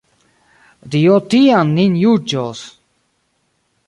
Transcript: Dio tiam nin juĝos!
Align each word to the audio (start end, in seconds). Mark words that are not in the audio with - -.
Dio 0.95 1.19
tiam 1.33 1.73
nin 1.79 1.99
juĝos! 2.05 2.63